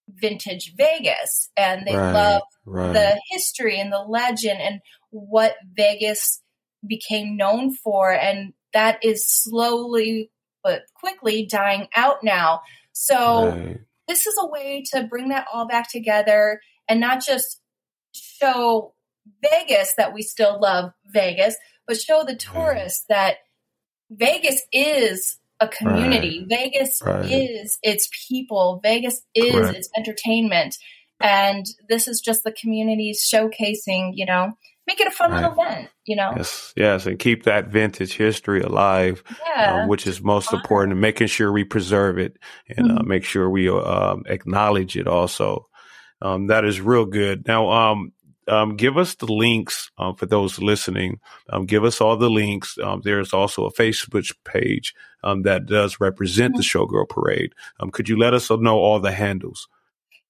vintage 0.08 0.74
Vegas 0.76 1.50
and 1.56 1.86
they 1.86 1.96
Right, 1.96 2.12
love 2.12 2.42
right. 2.66 2.92
the 2.92 3.20
history 3.30 3.80
and 3.80 3.90
the 3.92 4.00
legend 4.00 4.60
and 4.60 4.80
what 5.10 5.54
Vegas 5.74 6.42
became 6.86 7.36
known 7.36 7.74
for. 7.74 8.12
And 8.12 8.52
that 8.74 9.02
is 9.02 9.26
slowly 9.26 10.30
but 10.62 10.82
quickly 10.94 11.46
dying 11.46 11.88
out 11.96 12.18
now. 12.22 12.60
So 12.92 13.48
Right. 13.48 13.80
this 14.08 14.26
is 14.26 14.34
a 14.38 14.46
way 14.46 14.84
to 14.92 15.04
bring 15.04 15.28
that 15.28 15.46
all 15.52 15.66
back 15.66 15.90
together 15.90 16.60
and 16.88 17.00
not 17.00 17.24
just 17.24 17.60
show 18.12 18.94
Vegas 19.42 19.94
that 19.96 20.12
we 20.12 20.22
still 20.22 20.60
love 20.60 20.92
Vegas, 21.06 21.56
but 21.86 22.00
show 22.00 22.24
the 22.24 22.36
tourists 22.36 23.04
that 23.08 23.36
Vegas 24.10 24.60
is 24.72 25.38
a 25.60 25.68
community. 25.68 26.44
Vegas 26.48 27.00
Right. 27.04 27.30
is 27.30 27.78
its 27.82 28.08
people. 28.28 28.80
Vegas 28.82 29.22
is 29.34 29.52
Correct. 29.52 29.76
its 29.78 29.88
entertainment. 29.96 30.76
And 31.20 31.64
this 31.88 32.08
is 32.08 32.20
just 32.20 32.44
the 32.44 32.52
community 32.52 33.12
showcasing, 33.12 34.12
you 34.14 34.26
know, 34.26 34.52
make 34.86 35.00
it 35.00 35.06
a 35.06 35.10
fun 35.12 35.32
little 35.32 35.52
event, 35.52 35.88
you 36.04 36.16
know? 36.16 36.32
Yes, 36.36 36.72
yes, 36.76 37.06
and 37.06 37.18
keep 37.18 37.44
that 37.44 37.68
vintage 37.68 38.16
history 38.16 38.60
alive, 38.60 39.22
Yeah. 39.46 39.84
uh, 39.84 39.86
which 39.86 40.06
is 40.06 40.20
most 40.20 40.52
important, 40.52 40.92
and 40.92 41.00
making 41.00 41.28
sure 41.28 41.50
we 41.52 41.64
preserve 41.64 42.18
it 42.18 42.36
and 42.68 42.90
uh, 42.90 42.94
Mhm. 42.96 43.06
make 43.06 43.24
sure 43.24 43.48
we 43.48 43.68
uh, 43.68 43.76
um, 43.76 44.24
acknowledge 44.26 44.96
it 44.96 45.06
also. 45.06 45.66
Um, 46.20 46.48
that 46.48 46.64
is 46.64 46.80
real 46.80 47.06
good. 47.06 47.46
Now, 47.46 47.70
um, 47.70 48.12
um, 48.48 48.76
give 48.76 48.96
us 48.96 49.14
the 49.14 49.32
links 49.32 49.90
um, 49.98 50.14
for 50.14 50.26
those 50.26 50.58
listening. 50.58 51.20
Um, 51.50 51.66
give 51.66 51.84
us 51.84 52.00
all 52.00 52.16
the 52.16 52.30
links. 52.30 52.78
Um, 52.78 53.02
there's 53.04 53.32
also 53.32 53.66
a 53.66 53.72
Facebook 53.72 54.32
page 54.44 54.94
um, 55.22 55.42
that 55.42 55.66
does 55.66 56.00
represent 56.00 56.56
the 56.56 56.62
Showgirl 56.62 57.08
Parade. 57.08 57.52
Um, 57.80 57.90
could 57.90 58.08
you 58.08 58.18
let 58.18 58.34
us 58.34 58.50
know 58.50 58.78
all 58.78 59.00
the 59.00 59.12
handles? 59.12 59.68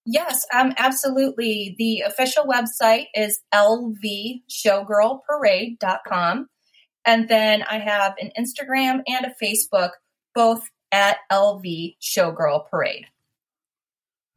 Yes, 0.06 0.44
um, 0.52 0.74
absolutely. 0.76 1.74
The 1.78 2.00
official 2.00 2.44
website 2.44 3.06
is 3.14 3.40
lvshowgirlparade.com. 3.54 6.48
And 7.06 7.28
then 7.28 7.62
I 7.62 7.78
have 7.78 8.14
an 8.20 8.30
Instagram 8.38 9.02
and 9.06 9.26
a 9.26 9.34
Facebook, 9.42 9.90
both 10.34 10.62
at 10.92 11.16
LV 11.30 11.96
Showgirl 12.00 12.68
Parade. 12.70 13.06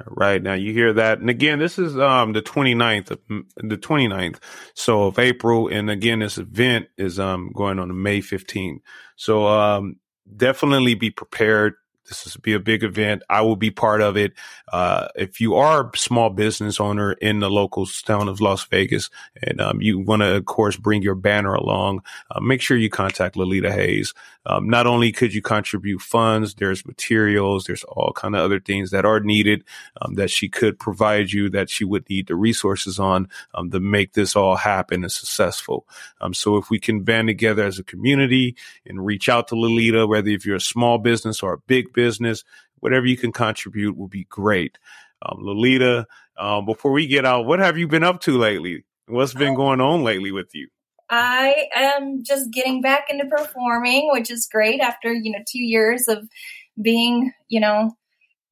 Right 0.06 0.42
now 0.42 0.54
you 0.54 0.74
hear 0.74 0.94
that. 0.94 1.20
And 1.20 1.30
again, 1.30 1.60
this 1.60 1.80
is 1.80 1.98
um 1.98 2.34
the 2.34 2.42
29th 2.42 3.12
of 3.12 3.20
the 3.58 3.78
29th. 3.78 4.38
So 4.76 5.06
of 5.06 5.20
April. 5.20 5.68
And 5.70 5.90
again, 5.90 6.20
this 6.20 6.38
event 6.38 6.88
is 6.98 7.20
um 7.20 7.52
going 7.54 7.80
on 7.80 8.02
May 8.02 8.22
15th. 8.22 8.80
So 9.16 9.48
um 9.48 9.96
definitely 10.36 10.96
be 10.96 11.10
prepared. 11.10 11.76
This 12.08 12.34
will 12.34 12.42
be 12.42 12.54
a 12.54 12.60
big 12.60 12.84
event. 12.84 13.24
I 13.30 13.42
will 13.42 13.56
be 13.56 13.72
part 13.72 14.02
of 14.02 14.18
it. 14.18 14.34
Uh, 14.72 15.08
if 15.16 15.42
you 15.42 15.56
are 15.56 15.90
a 15.90 15.98
small 15.98 16.30
business 16.30 16.80
owner 16.80 17.14
in 17.14 17.40
the 17.40 17.50
local 17.50 17.86
town 17.86 18.28
of 18.28 18.42
Las 18.42 18.64
Vegas 18.66 19.10
and 19.42 19.60
um, 19.62 19.82
you 19.82 20.00
want 20.00 20.22
to, 20.22 20.36
of 20.36 20.46
course, 20.46 20.76
bring 20.78 21.02
your 21.02 21.16
banner 21.16 21.54
along, 21.54 22.02
uh, 22.32 22.40
make 22.40 22.62
sure 22.62 22.78
you 22.78 22.90
contact 22.90 23.36
Lolita 23.36 23.72
Haze. 23.72 24.14
Um, 24.46 24.70
not 24.70 24.88
only 24.88 25.12
could 25.12 25.34
you 25.34 25.42
contribute 25.42 26.02
funds, 26.02 26.56
there's 26.56 26.86
materials, 26.86 27.66
there's 27.66 27.84
all 27.84 28.14
kind 28.14 28.34
of 28.34 28.42
other 28.42 28.62
things 28.62 28.92
that 28.92 29.04
are 29.04 29.20
needed 29.20 29.64
um, 30.02 30.14
that 30.14 30.30
she 30.30 30.48
could 30.48 30.80
provide 30.80 31.32
you 31.32 31.50
that 31.50 31.70
she 31.70 31.84
would 31.84 32.10
need 32.10 32.28
the 32.28 32.36
resources 32.36 32.98
on 32.98 33.28
um, 33.54 33.70
to 33.72 33.82
make 33.82 34.14
this 34.14 34.36
all 34.38 34.56
happen 34.56 35.04
and 35.04 35.12
successful. 35.12 35.86
Um, 36.22 36.34
so 36.34 36.56
if 36.56 36.70
we 36.70 36.80
can 36.80 37.04
band 37.04 37.28
together 37.28 37.66
as 37.66 37.78
a 37.78 37.84
community 37.84 38.56
and 38.86 39.06
reach 39.06 39.28
out 39.28 39.50
to 39.50 39.56
Lolita, 39.56 40.08
whether 40.08 40.30
if 40.30 40.46
you're 40.46 40.56
a 40.56 40.62
small 40.62 40.98
business 40.98 41.44
or 41.44 41.54
a 41.54 41.58
big 41.58 41.92
business, 41.98 42.44
whatever 42.80 43.06
you 43.08 43.18
can 43.18 43.32
contribute 43.32 43.98
will 43.98 44.08
be 44.08 44.26
great. 44.26 44.78
Um, 45.24 45.40
Lolita, 45.42 46.06
um, 46.38 46.66
before 46.66 46.92
we 46.92 47.08
get 47.08 47.26
out, 47.26 47.46
what 47.48 47.60
have 47.60 47.78
you 47.78 47.88
been 47.88 48.04
up 48.04 48.22
to 48.22 48.38
lately? 48.38 48.86
What's 49.08 49.34
been 49.34 49.56
going 49.56 49.82
on 49.82 50.04
lately 50.04 50.32
with 50.32 50.54
you? 50.54 50.68
I 51.10 51.68
am 51.76 52.24
just 52.24 52.52
getting 52.52 52.82
back 52.82 53.06
into 53.10 53.26
performing, 53.26 54.10
which 54.12 54.30
is 54.30 54.48
great 54.52 54.80
after, 54.80 55.12
you 55.12 55.32
know, 55.32 55.40
two 55.50 55.64
years 55.64 56.08
of 56.08 56.30
being, 56.80 57.32
you 57.48 57.60
know, 57.60 57.96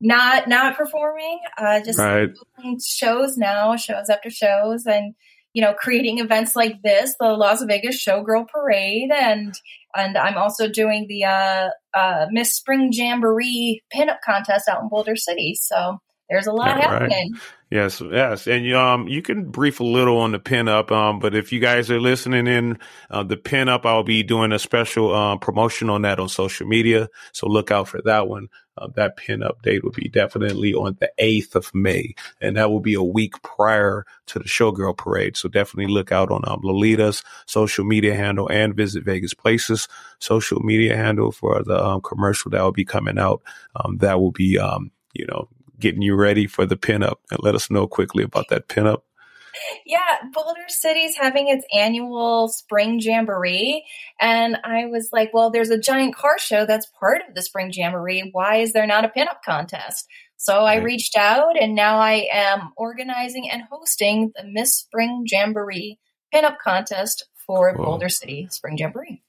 not 0.02 0.48
not 0.48 0.76
performing. 0.78 1.40
Uh 1.58 1.82
just 1.82 2.00
Right. 2.00 2.30
doing 2.58 2.80
shows 2.80 3.38
now, 3.38 3.76
shows 3.76 4.10
after 4.10 4.30
shows 4.30 4.86
and 4.86 5.14
you 5.54 5.62
know, 5.62 5.74
creating 5.74 6.20
events 6.20 6.54
like 6.54 6.82
this, 6.84 7.16
the 7.18 7.30
Las 7.30 7.64
Vegas 7.64 8.04
Showgirl 8.06 8.50
Parade 8.50 9.10
and 9.10 9.56
and 9.96 10.18
I'm 10.18 10.38
also 10.38 10.68
doing 10.68 11.06
the 11.08 11.26
uh, 11.26 11.70
uh, 11.94 12.28
Miss 12.32 12.56
Spring 12.56 12.90
Jamboree 12.92 13.82
pinup 13.94 14.18
contest 14.26 14.68
out 14.68 14.82
in 14.82 14.90
Boulder 14.90 15.16
City. 15.16 15.56
So 15.60 16.00
there's 16.30 16.48
a 16.48 16.52
lot 16.52 16.78
Yeah, 16.78 16.92
right. 16.92 17.28
Yes, 17.76 18.00
yes, 18.00 18.48
and 18.48 18.74
um, 18.74 19.10
you 19.10 19.22
can 19.22 19.52
brief 19.52 19.82
a 19.82 19.84
little 19.84 20.20
on 20.20 20.32
the 20.32 20.40
pinup. 20.40 20.92
Um, 20.92 21.20
but 21.20 21.36
if 21.36 21.52
you 21.52 21.60
guys 21.60 21.92
are 21.92 22.00
listening 22.00 22.48
in, 22.48 22.80
uh, 23.10 23.24
the 23.24 23.36
pinup, 23.36 23.86
I'll 23.86 24.02
be 24.04 24.24
doing 24.24 24.54
a 24.54 24.60
special 24.60 25.14
uh, 25.14 25.36
promotion 25.38 25.90
on 25.90 26.04
that 26.04 26.18
on 26.18 26.30
social 26.30 26.68
media. 26.68 27.10
So 27.34 27.48
look 27.50 27.72
out 27.72 27.90
for 27.90 28.02
that 28.04 28.30
one. 28.30 28.48
Uh, 28.78 28.88
that 28.96 29.18
pinup 29.18 29.62
date 29.62 29.84
will 29.84 29.92
be 29.92 30.08
definitely 30.08 30.74
on 30.74 30.96
the 31.02 31.12
eighth 31.18 31.54
of 31.54 31.70
May, 31.76 32.16
and 32.40 32.56
that 32.56 32.72
will 32.72 32.80
be 32.80 32.94
a 32.94 33.04
week 33.04 33.42
prior 33.42 34.06
to 34.28 34.40
the 34.40 34.46
Showgirl 34.46 34.96
Parade. 34.96 35.36
So 35.36 35.50
definitely 35.50 35.94
look 35.94 36.14
out 36.14 36.32
on 36.32 36.44
um, 36.48 36.62
Lolita's 36.64 37.24
social 37.46 37.84
media 37.84 38.16
handle 38.16 38.48
and 38.48 38.74
Visit 38.74 39.04
Vegas 39.04 39.34
Places 39.34 39.90
social 40.20 40.62
media 40.62 40.96
handle 40.96 41.34
for 41.34 41.62
the 41.62 41.84
um, 41.84 42.00
commercial 42.00 42.52
that 42.52 42.62
will 42.62 42.72
be 42.72 42.86
coming 42.86 43.20
out. 43.20 43.42
Um, 43.76 43.98
that 43.98 44.22
will 44.22 44.32
be, 44.32 44.58
um, 44.58 44.92
you 45.14 45.26
know, 45.26 45.50
getting 45.80 46.02
you 46.02 46.16
ready 46.16 46.48
for 46.48 46.66
the 46.66 46.78
pinup 46.78 47.18
and 47.32 47.40
let 47.42 47.56
us 47.56 47.70
know 47.70 47.88
quickly 47.88 48.24
about 48.24 48.50
that 48.50 48.68
pinup. 48.68 49.02
Yeah, 49.86 50.00
Boulder 50.34 50.66
City's 50.68 51.16
having 51.16 51.48
its 51.48 51.66
annual 51.74 52.50
spring 52.50 53.00
jamboree. 53.00 53.86
And 54.20 54.58
I 54.66 54.86
was 54.88 55.10
like, 55.14 55.34
well, 55.34 55.50
there's 55.50 55.70
a 55.70 55.80
giant 55.80 56.16
car 56.16 56.38
show 56.38 56.66
that's 56.66 56.92
part 57.00 57.22
of 57.28 57.36
the 57.36 57.42
spring 57.42 57.72
jamboree. 57.74 58.30
Why 58.34 58.58
is 58.58 58.74
there 58.74 58.86
not 58.86 59.06
a 59.06 59.08
pinup 59.10 59.42
contest? 59.46 60.08
So 60.38 60.66
I 60.66 60.76
Right. 60.76 60.84
reached 60.84 61.16
out 61.16 61.58
and 61.60 61.74
now 61.74 62.00
I 62.00 62.28
am 62.32 62.74
organizing 62.76 63.50
and 63.50 63.64
hosting 63.72 64.34
the 64.36 64.44
Miss 64.44 64.76
Spring 64.76 65.24
Jamboree 65.32 66.00
pinup 66.34 66.58
contest 66.58 67.26
for 67.48 67.74
Cool. 67.74 67.86
Boulder 67.86 68.10
City 68.10 68.48
Spring 68.52 68.78
Jamboree. 68.78 69.22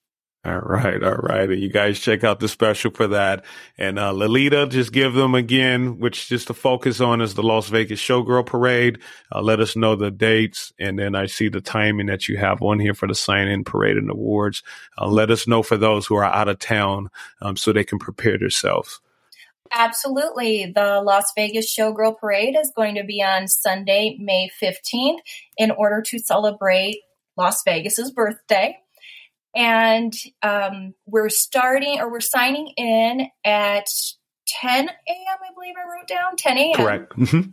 All 0.47 0.61
right, 0.61 1.03
all 1.03 1.17
right. 1.17 1.51
And 1.51 1.61
you 1.61 1.69
guys 1.69 1.99
check 1.99 2.23
out 2.23 2.39
the 2.39 2.47
special 2.47 2.93
for 2.93 3.09
that. 3.09 3.45
And 3.77 3.99
uh, 3.99 4.13
Lolita, 4.13 4.69
just 4.69 4.93
give 4.93 5.13
them 5.13 5.35
again, 5.35 5.99
which 5.99 6.29
just 6.29 6.47
to 6.47 6.55
focus 6.55 7.01
on 7.01 7.21
is 7.21 7.35
the 7.35 7.43
Las 7.43 7.69
Vegas 7.69 8.01
Showgirl 8.01 8.47
Parade. 8.47 9.01
Uh, 9.35 9.43
let 9.43 9.59
us 9.59 9.75
know 9.75 9.97
the 9.97 10.13
dates, 10.13 10.73
and 10.79 10.97
then 10.97 11.17
I 11.17 11.27
see 11.27 11.49
the 11.49 11.61
timing 11.61 12.07
that 12.07 12.29
you 12.29 12.37
have 12.37 12.63
on 12.63 12.79
here 12.79 12.95
for 12.95 13.09
the 13.09 13.15
sign-in 13.15 13.65
parade 13.65 13.97
and 13.97 14.09
awards. 14.09 14.63
Uh, 14.97 15.09
let 15.09 15.33
us 15.33 15.49
know 15.49 15.65
for 15.65 15.77
those 15.77 16.07
who 16.07 16.15
are 16.15 16.25
out 16.25 16.49
of 16.49 16.61
town, 16.61 17.11
um, 17.43 17.57
so 17.57 17.73
they 17.73 17.83
can 17.83 17.99
prepare 17.99 18.39
themselves. 18.39 19.01
Absolutely. 19.73 20.71
The 20.73 21.01
Las 21.05 21.33
Vegas 21.35 21.75
Showgirl 21.75 22.19
Parade 22.19 22.55
is 22.57 22.71
going 22.77 22.95
to 22.95 23.03
be 23.03 23.21
on 23.21 23.49
Sunday, 23.49 24.17
May 24.21 24.49
15th, 24.63 25.19
in 25.57 25.73
order 25.73 26.03
to 26.03 26.21
celebrate 26.21 27.01
Las 27.37 27.65
Vegas's 27.65 28.13
birthday. 28.13 28.79
And 29.57 30.15
um, 30.43 30.95
we're 31.07 31.31
starting 31.31 31.99
or 31.99 32.11
we're 32.11 32.21
signing 32.21 32.73
in 32.77 33.29
at 33.45 33.87
10 34.47 34.89
a.m., 34.89 34.93
I 35.09 35.55
believe 35.55 35.75
I 35.77 35.89
wrote 35.89 36.07
down 36.07 36.37
10 36.37 36.59
a.m. 36.59 36.75
Correct. 36.77 37.17
Mhm. 37.17 37.53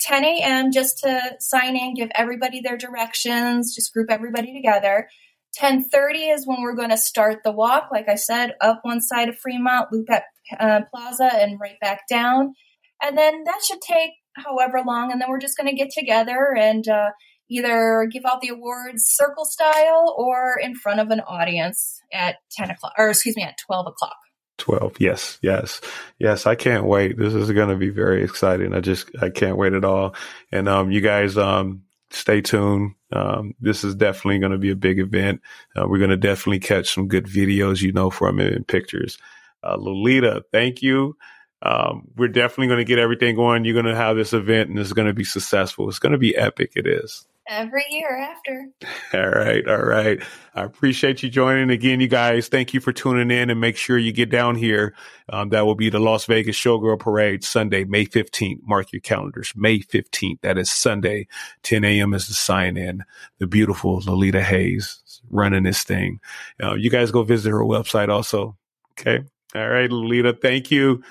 10 0.00 0.24
a.m. 0.24 0.70
just 0.70 0.98
to 0.98 1.36
sign 1.40 1.76
in, 1.76 1.94
give 1.94 2.10
everybody 2.14 2.60
their 2.60 2.76
directions, 2.76 3.74
just 3.74 3.92
group 3.94 4.10
everybody 4.10 4.52
together. 4.52 5.08
10:30 5.58 6.34
is 6.34 6.46
when 6.46 6.62
we're 6.62 6.74
going 6.74 6.90
to 6.90 6.96
start 6.96 7.42
the 7.44 7.52
walk. 7.52 7.88
Like 7.90 8.08
I 8.08 8.16
said, 8.16 8.54
up 8.60 8.80
one 8.82 9.00
side 9.00 9.28
of 9.28 9.38
Fremont, 9.38 9.92
loop 9.92 10.10
at 10.10 10.24
uh, 10.58 10.80
Plaza, 10.92 11.30
and 11.32 11.60
right 11.60 11.78
back 11.80 12.06
down. 12.08 12.54
And 13.02 13.16
then 13.16 13.44
that 13.44 13.60
should 13.64 13.80
take 13.80 14.10
however 14.36 14.82
long. 14.84 15.12
And 15.12 15.20
then 15.20 15.30
we're 15.30 15.38
just 15.38 15.56
going 15.56 15.68
to 15.68 15.76
get 15.76 15.90
together 15.90 16.54
and 16.58 16.86
uh, 16.88 17.10
either 17.54 18.08
give 18.10 18.24
out 18.24 18.40
the 18.40 18.48
awards 18.48 19.04
circle 19.06 19.44
style 19.44 20.14
or 20.18 20.58
in 20.60 20.74
front 20.74 21.00
of 21.00 21.10
an 21.10 21.20
audience 21.20 22.00
at 22.12 22.36
10 22.52 22.70
o'clock, 22.70 22.92
or 22.98 23.10
excuse 23.10 23.36
me, 23.36 23.42
at 23.42 23.58
12 23.66 23.86
o'clock. 23.86 24.16
12 24.58 25.00
yes 25.00 25.38
yes 25.42 25.80
yes. 26.18 26.46
I 26.46 26.54
can't 26.54 26.84
wait. 26.84 27.18
This 27.18 27.34
is 27.34 27.50
going 27.50 27.70
to 27.70 27.76
be 27.76 27.90
very 27.90 28.22
exciting. 28.22 28.72
I 28.72 28.80
just 28.80 29.10
i 29.20 29.28
can't 29.28 29.56
wait 29.56 29.72
at 29.72 29.84
all. 29.84 30.14
And 30.52 30.68
um 30.68 30.92
you 30.92 31.00
guys 31.00 31.36
um 31.36 31.82
stay 32.10 32.40
tuned. 32.40 32.94
Um 33.12 33.54
this 33.60 33.82
is 33.82 33.96
definitely 33.96 34.38
going 34.38 34.52
to 34.52 34.58
be 34.58 34.70
a 34.70 34.76
big 34.76 35.00
event. 35.00 35.40
Uh, 35.74 35.86
we're 35.88 35.98
going 35.98 36.10
to 36.10 36.16
definitely 36.16 36.60
catch 36.60 36.94
some 36.94 37.08
good 37.08 37.26
videos 37.26 37.82
you 37.82 37.90
know 37.90 38.10
from 38.10 38.38
it 38.38 38.52
and 38.52 38.66
pictures. 38.66 39.18
Uh, 39.64 39.76
lolita 39.76 40.44
thank 40.52 40.82
you. 40.82 41.16
Um, 41.60 42.08
we're 42.16 42.28
definitely 42.28 42.68
going 42.68 42.78
to 42.78 42.84
get 42.84 42.98
everything 42.98 43.34
going. 43.34 43.64
You're 43.64 43.80
going 43.80 43.92
to 43.92 43.96
have 43.96 44.16
this 44.16 44.34
event 44.34 44.70
and 44.70 44.78
it's 44.78 44.92
going 44.92 45.08
to 45.08 45.14
be 45.14 45.24
successful. 45.24 45.88
It's 45.88 45.98
going 45.98 46.12
to 46.12 46.18
be 46.18 46.36
epic 46.36 46.74
it 46.76 46.86
is 46.86 47.26
every 47.48 47.84
year 47.90 48.16
after. 48.16 48.66
All 49.14 49.28
right. 49.28 49.66
All 49.66 49.82
right. 49.82 50.22
I 50.54 50.62
appreciate 50.62 51.22
you 51.22 51.30
joining 51.30 51.70
again, 51.70 52.00
you 52.00 52.08
guys. 52.08 52.48
Thank 52.48 52.74
you 52.74 52.80
for 52.80 52.92
tuning 52.92 53.30
in 53.30 53.50
and 53.50 53.60
make 53.60 53.76
sure 53.76 53.98
you 53.98 54.12
get 54.12 54.30
down 54.30 54.56
here. 54.56 54.94
Um, 55.28 55.50
that 55.50 55.66
will 55.66 55.74
be 55.74 55.90
the 55.90 55.98
Las 55.98 56.24
Vegas 56.26 56.56
Showgirl 56.56 56.98
Parade 56.98 57.44
Sunday, 57.44 57.84
May 57.84 58.06
15th. 58.06 58.60
Mark 58.62 58.92
your 58.92 59.00
calendars. 59.00 59.52
May 59.56 59.80
15th. 59.80 60.40
That 60.42 60.58
is 60.58 60.72
Sunday. 60.72 61.26
10 61.62 61.84
a.m. 61.84 62.14
is 62.14 62.28
the 62.28 62.34
sign 62.34 62.76
in. 62.76 63.04
The 63.38 63.46
beautiful 63.46 64.02
Lolita 64.06 64.42
Haze 64.42 65.00
running 65.30 65.64
this 65.64 65.82
thing. 65.84 66.20
Uh, 66.62 66.74
you 66.74 66.90
guys 66.90 67.10
go 67.10 67.22
visit 67.22 67.50
her 67.50 67.64
website 67.64 68.08
also. 68.08 68.56
Okay. 68.92 69.24
All 69.54 69.68
right, 69.68 69.90
Lolita. 69.90 70.32
Thank 70.40 70.70
you. 70.70 71.02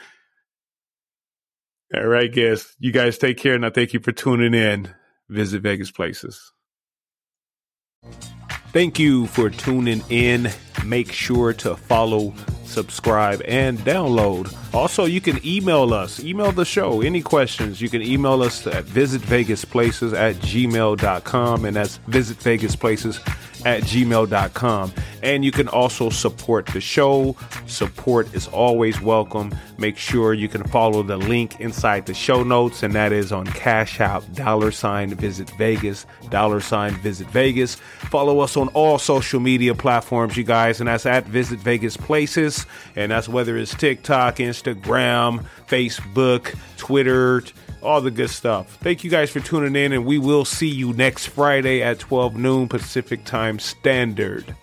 All 1.93 2.07
right, 2.07 2.33
guys. 2.33 2.75
You 2.79 2.91
guys 2.91 3.17
take 3.17 3.37
care. 3.37 3.55
And 3.55 3.65
I 3.65 3.69
thank 3.69 3.93
you 3.93 3.99
for 3.99 4.11
tuning 4.11 4.53
in 4.53 4.93
visit 5.29 5.61
Vegas 5.61 5.91
Places. 5.91 6.51
Thank 8.71 8.97
you 8.97 9.27
for 9.27 9.49
tuning 9.49 10.03
in. 10.09 10.49
Make 10.83 11.11
sure 11.11 11.53
to 11.53 11.75
follow, 11.75 12.33
subscribe, 12.65 13.41
and 13.47 13.77
download. 13.79 14.53
Also, 14.73 15.05
you 15.05 15.21
can 15.21 15.39
email 15.45 15.93
us, 15.93 16.19
email 16.19 16.51
the 16.51 16.65
show. 16.65 17.01
Any 17.01 17.21
questions, 17.21 17.79
you 17.79 17.89
can 17.89 18.01
email 18.01 18.41
us 18.41 18.65
at 18.65 18.85
visitvegasplaces 18.85 20.13
at 20.17 20.35
gmail.com, 20.37 21.65
and 21.65 21.75
that's 21.75 21.99
visitvegasplaces 22.09 23.19
at 23.65 23.83
gmail.com. 23.83 24.93
And 25.21 25.45
you 25.45 25.51
can 25.51 25.67
also 25.67 26.09
support 26.09 26.65
the 26.67 26.81
show. 26.81 27.35
Support 27.65 28.33
is 28.33 28.47
always 28.47 28.99
welcome. 29.01 29.55
Make 29.77 29.97
sure 29.97 30.33
you 30.33 30.49
can 30.49 30.63
follow 30.65 31.01
the 31.03 31.17
link 31.17 31.59
inside 31.59 32.05
the 32.05 32.13
show 32.13 32.43
notes, 32.43 32.83
and 32.83 32.93
that 32.93 33.11
is 33.11 33.31
on 33.31 33.45
Cash 33.45 33.99
App, 33.99 34.23
dollar 34.33 34.71
sign 34.71 35.15
visit 35.15 35.49
Vegas, 35.57 36.05
dollar 36.29 36.59
sign 36.59 36.93
visit 36.95 37.27
Vegas. 37.29 37.75
Follow 37.75 38.39
us 38.39 38.57
on 38.57 38.67
all 38.69 38.99
social 38.99 39.39
media 39.39 39.73
platforms, 39.73 40.35
you 40.35 40.43
guys, 40.43 40.79
and 40.81 40.87
that's 40.87 41.05
at 41.05 41.25
Visit 41.25 41.59
Vegas 41.59 41.95
Places. 41.95 42.65
And 42.95 43.11
that's 43.11 43.29
whether 43.29 43.57
it's 43.57 43.73
TikTok, 43.73 44.37
Instagram, 44.37 45.45
Facebook, 45.67 46.55
Twitter 46.77 47.43
all 47.83 48.01
the 48.01 48.11
good 48.11 48.29
stuff. 48.29 48.77
Thank 48.81 49.03
you 49.03 49.09
guys 49.09 49.29
for 49.29 49.39
tuning 49.39 49.75
in, 49.75 49.91
and 49.91 50.05
we 50.05 50.17
will 50.17 50.45
see 50.45 50.69
you 50.69 50.93
next 50.93 51.27
Friday 51.27 51.81
at 51.81 51.99
12 51.99 52.35
noon 52.35 52.67
Pacific 52.67 53.25
Time 53.25 53.59
Standard. 53.59 54.55